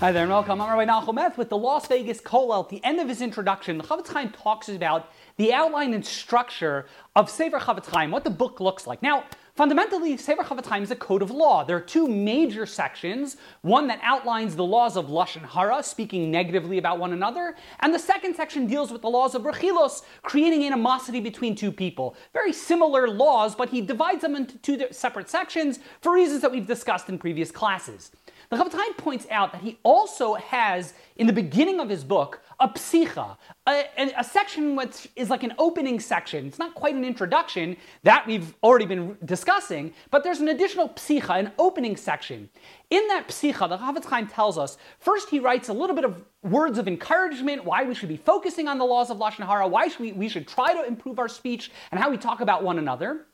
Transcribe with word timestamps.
Hi 0.00 0.12
there 0.12 0.22
and 0.22 0.32
welcome. 0.32 0.62
I'm 0.62 0.78
Rabbi 0.78 0.90
Nachum 0.90 1.36
with 1.36 1.50
the 1.50 1.58
Las 1.58 1.86
Vegas 1.86 2.22
Kollel. 2.22 2.64
At 2.64 2.70
the 2.70 2.82
end 2.82 3.00
of 3.00 3.08
his 3.10 3.20
introduction, 3.20 3.76
the 3.76 3.84
Chofetz 3.84 4.08
Chaim 4.08 4.30
talks 4.30 4.70
about 4.70 5.12
the 5.36 5.52
outline 5.52 5.92
and 5.92 6.02
structure 6.02 6.86
of 7.14 7.28
Sefer 7.28 7.58
Chofetz 7.58 7.84
Chaim, 7.84 8.10
what 8.10 8.24
the 8.24 8.30
book 8.30 8.60
looks 8.60 8.86
like. 8.86 9.02
Now, 9.02 9.24
fundamentally, 9.56 10.16
Sefer 10.16 10.42
Chofetz 10.42 10.64
Chaim 10.64 10.82
is 10.82 10.90
a 10.90 10.96
code 10.96 11.20
of 11.20 11.30
law. 11.30 11.64
There 11.64 11.76
are 11.76 11.82
two 11.82 12.08
major 12.08 12.64
sections, 12.64 13.36
one 13.60 13.88
that 13.88 14.00
outlines 14.02 14.56
the 14.56 14.64
laws 14.64 14.96
of 14.96 15.08
Lashon 15.08 15.44
Hara, 15.46 15.82
speaking 15.82 16.30
negatively 16.30 16.78
about 16.78 16.98
one 16.98 17.12
another, 17.12 17.54
and 17.80 17.92
the 17.92 17.98
second 17.98 18.34
section 18.34 18.66
deals 18.66 18.90
with 18.90 19.02
the 19.02 19.10
laws 19.10 19.34
of 19.34 19.42
Rechilos, 19.42 20.00
creating 20.22 20.64
animosity 20.64 21.20
between 21.20 21.54
two 21.54 21.70
people. 21.70 22.16
Very 22.32 22.54
similar 22.54 23.06
laws, 23.06 23.54
but 23.54 23.68
he 23.68 23.82
divides 23.82 24.22
them 24.22 24.34
into 24.34 24.56
two 24.56 24.82
separate 24.92 25.28
sections 25.28 25.78
for 26.00 26.14
reasons 26.14 26.40
that 26.40 26.50
we've 26.50 26.66
discussed 26.66 27.10
in 27.10 27.18
previous 27.18 27.50
classes. 27.50 28.12
The 28.50 28.56
Chaim 28.56 28.94
points 28.94 29.28
out 29.30 29.52
that 29.52 29.62
he 29.62 29.78
also 29.84 30.34
has, 30.34 30.94
in 31.14 31.28
the 31.28 31.32
beginning 31.32 31.78
of 31.78 31.88
his 31.88 32.02
book, 32.02 32.42
a 32.58 32.68
psicha, 32.68 33.36
a, 33.68 33.84
a, 34.18 34.24
section 34.24 34.74
which 34.74 35.06
is 35.14 35.30
like 35.30 35.44
an 35.44 35.54
opening 35.56 36.00
section. 36.00 36.48
It's 36.48 36.58
not 36.58 36.74
quite 36.74 36.96
an 36.96 37.04
introduction, 37.04 37.76
that 38.02 38.26
we've 38.26 38.52
already 38.64 38.86
been 38.86 39.16
discussing, 39.24 39.94
but 40.10 40.24
there's 40.24 40.40
an 40.40 40.48
additional 40.48 40.88
psicha, 40.88 41.38
an 41.38 41.52
opening 41.60 41.96
section. 41.96 42.50
In 42.90 43.06
that 43.06 43.28
psicha, 43.28 43.68
the 43.68 43.78
Chofetz 43.78 44.06
Chaim 44.06 44.26
tells 44.26 44.58
us, 44.58 44.78
first 44.98 45.30
he 45.30 45.38
writes 45.38 45.68
a 45.68 45.72
little 45.72 45.94
bit 45.94 46.04
of 46.04 46.24
words 46.42 46.76
of 46.76 46.88
encouragement, 46.88 47.64
why 47.64 47.84
we 47.84 47.94
should 47.94 48.08
be 48.08 48.16
focusing 48.16 48.66
on 48.66 48.78
the 48.78 48.84
laws 48.84 49.10
of 49.10 49.18
Lashon 49.18 49.46
Hara, 49.46 49.68
why 49.68 49.86
should 49.86 50.00
we, 50.00 50.10
we 50.10 50.28
should 50.28 50.48
try 50.48 50.74
to 50.74 50.84
improve 50.88 51.20
our 51.20 51.28
speech, 51.28 51.70
and 51.92 52.00
how 52.00 52.10
we 52.10 52.16
talk 52.16 52.40
about 52.40 52.64
one 52.64 52.80
another. 52.80 53.26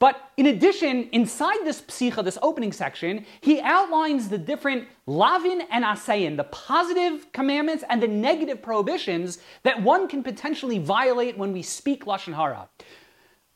But 0.00 0.30
in 0.38 0.46
addition, 0.46 1.10
inside 1.12 1.58
this 1.64 1.82
psicha, 1.82 2.24
this 2.24 2.38
opening 2.40 2.72
section, 2.72 3.26
he 3.42 3.60
outlines 3.60 4.30
the 4.30 4.38
different 4.38 4.88
lavin 5.06 5.60
and 5.70 5.84
asayin, 5.84 6.38
the 6.38 6.44
positive 6.44 7.30
commandments 7.32 7.84
and 7.88 8.02
the 8.02 8.08
negative 8.08 8.62
prohibitions 8.62 9.38
that 9.62 9.82
one 9.82 10.08
can 10.08 10.22
potentially 10.22 10.78
violate 10.78 11.36
when 11.36 11.52
we 11.52 11.62
speak 11.62 12.06
lashon 12.06 12.34
hara. 12.34 12.68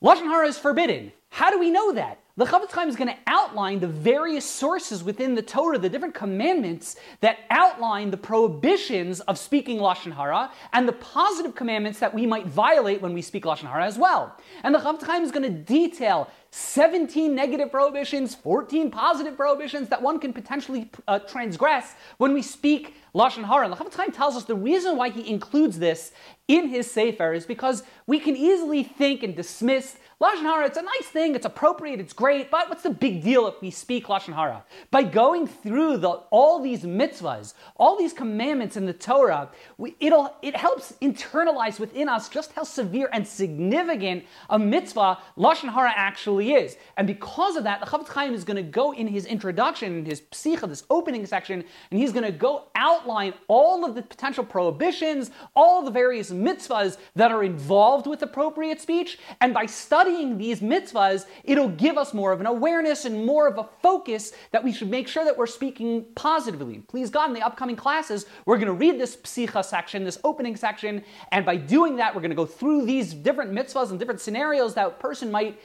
Lashon 0.03 0.27
hara 0.27 0.47
is 0.47 0.57
forbidden. 0.57 1.11
How 1.29 1.49
do 1.49 1.59
we 1.59 1.71
know 1.71 1.91
that? 1.93 2.19
The 2.37 2.43
Chofetz 2.43 2.71
Chaim 2.71 2.89
is 2.89 2.97
going 2.97 3.07
to 3.07 3.17
outline 3.27 3.79
the 3.79 3.87
various 3.87 4.43
sources 4.43 5.01
within 5.05 5.35
the 5.35 5.41
Torah, 5.41 5.77
the 5.77 5.87
different 5.87 6.13
commandments 6.13 6.97
that 7.21 7.37
outline 7.49 8.11
the 8.11 8.17
prohibitions 8.17 9.21
of 9.21 9.37
speaking 9.37 9.77
Lashon 9.77 10.11
Hara 10.11 10.51
and 10.73 10.85
the 10.85 10.91
positive 10.91 11.55
commandments 11.55 11.99
that 11.99 12.13
we 12.13 12.25
might 12.25 12.45
violate 12.45 13.01
when 13.01 13.13
we 13.13 13.21
speak 13.21 13.45
Lashon 13.45 13.71
Hara 13.71 13.85
as 13.85 13.97
well. 13.97 14.35
And 14.63 14.75
the 14.75 14.79
Chofetz 14.79 15.03
Chaim 15.03 15.23
is 15.23 15.31
going 15.31 15.49
to 15.49 15.57
detail 15.57 16.29
17 16.57 17.35
negative 17.35 17.69
prohibitions, 17.69 18.33
14 18.33 18.89
positive 18.89 19.35
prohibitions 19.35 19.89
that 19.89 20.01
one 20.01 20.19
can 20.19 20.31
potentially 20.31 20.89
uh, 21.05 21.19
transgress 21.19 21.95
when 22.17 22.31
we 22.31 22.41
speak 22.41 22.93
Lashon 23.13 23.45
Hara. 23.45 23.65
And 23.65 23.73
the 23.73 23.77
Chofetz 23.77 23.95
Chaim 23.95 24.11
tells 24.11 24.37
us 24.37 24.45
the 24.45 24.55
reason 24.55 24.95
why 24.95 25.09
he 25.09 25.29
includes 25.29 25.79
this 25.79 26.13
in 26.47 26.69
his 26.69 26.89
Sefer 26.89 27.33
is 27.33 27.45
because 27.45 27.83
we 28.07 28.19
can 28.19 28.37
easily 28.37 28.83
think 28.83 29.23
and 29.23 29.35
dismiss 29.35 29.97
Lashon 30.21 30.43
Hara, 30.43 30.65
it's 30.65 30.77
a 30.77 30.81
nice 30.81 31.07
thing, 31.07 31.35
it's 31.35 31.45
appropriate, 31.45 31.99
it's 31.99 32.13
great, 32.13 32.49
but 32.49 32.69
what's 32.69 32.83
the 32.83 32.89
big 32.89 33.21
deal 33.21 33.47
if 33.47 33.61
we 33.61 33.69
speak 33.69 34.05
Lashon 34.07 34.33
Hara? 34.33 34.63
By 34.89 35.03
going 35.03 35.45
through 35.45 35.97
the, 35.97 36.09
all 36.09 36.61
these 36.61 36.83
mitzvahs, 36.83 37.53
all 37.75 37.97
these 37.97 38.13
commandments 38.13 38.77
in 38.77 38.85
the 38.85 38.93
Torah, 38.93 39.49
we, 39.77 39.95
it'll, 39.99 40.33
it 40.41 40.55
helps 40.55 40.93
internalize 41.01 41.81
within 41.81 42.07
us 42.07 42.29
just 42.29 42.53
how 42.53 42.63
severe 42.63 43.09
and 43.11 43.27
significant 43.27 44.23
a 44.49 44.57
mitzvah 44.57 45.17
Lashon 45.37 45.73
Hara 45.73 45.91
actually 45.93 46.44
is. 46.53 46.77
And 46.97 47.07
because 47.07 47.55
of 47.55 47.63
that, 47.63 47.79
the 47.79 47.85
Chofetz 47.85 48.09
Chaim 48.09 48.33
is 48.33 48.43
going 48.43 48.57
to 48.57 48.63
go 48.63 48.93
in 48.93 49.07
his 49.07 49.25
introduction, 49.25 49.99
in 49.99 50.05
his 50.05 50.21
psicha, 50.21 50.67
this 50.67 50.83
opening 50.89 51.25
section, 51.25 51.63
and 51.91 51.99
he's 51.99 52.11
going 52.11 52.25
to 52.25 52.31
go 52.31 52.65
outline 52.75 53.33
all 53.47 53.83
of 53.85 53.95
the 53.95 54.01
potential 54.01 54.43
prohibitions, 54.43 55.31
all 55.55 55.83
the 55.83 55.91
various 55.91 56.31
mitzvahs 56.31 56.97
that 57.15 57.31
are 57.31 57.43
involved 57.43 58.07
with 58.07 58.21
appropriate 58.21 58.81
speech, 58.81 59.17
and 59.41 59.53
by 59.53 59.65
studying 59.65 60.37
these 60.37 60.59
mitzvahs, 60.59 61.25
it'll 61.43 61.69
give 61.69 61.97
us 61.97 62.13
more 62.13 62.31
of 62.31 62.39
an 62.39 62.45
awareness 62.45 63.05
and 63.05 63.25
more 63.25 63.47
of 63.47 63.57
a 63.57 63.67
focus 63.81 64.33
that 64.51 64.63
we 64.63 64.71
should 64.71 64.89
make 64.89 65.07
sure 65.07 65.23
that 65.23 65.37
we're 65.37 65.47
speaking 65.47 66.05
positively. 66.15 66.79
Please 66.87 67.09
God, 67.09 67.29
in 67.29 67.33
the 67.33 67.45
upcoming 67.45 67.75
classes, 67.75 68.25
we're 68.45 68.57
going 68.57 68.67
to 68.67 68.73
read 68.73 68.99
this 68.99 69.15
psicha 69.15 69.63
section, 69.63 70.03
this 70.03 70.19
opening 70.23 70.55
section, 70.55 71.03
and 71.31 71.45
by 71.45 71.55
doing 71.55 71.95
that, 71.97 72.13
we're 72.13 72.21
going 72.21 72.29
to 72.29 72.35
go 72.35 72.45
through 72.45 72.85
these 72.85 73.13
different 73.13 73.51
mitzvahs 73.51 73.89
and 73.89 73.99
different 73.99 74.21
scenarios 74.21 74.73
that 74.73 74.87
a 74.87 74.91
person 74.91 75.31
might 75.31 75.59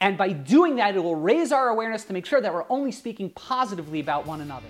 and 0.00 0.18
by 0.18 0.32
doing 0.32 0.76
that, 0.76 0.96
it 0.96 1.02
will 1.02 1.16
raise 1.16 1.52
our 1.52 1.68
awareness 1.68 2.04
to 2.04 2.12
make 2.12 2.26
sure 2.26 2.40
that 2.40 2.52
we're 2.52 2.66
only 2.68 2.92
speaking 2.92 3.30
positively 3.30 4.00
about 4.00 4.26
one 4.26 4.40
another. 4.40 4.66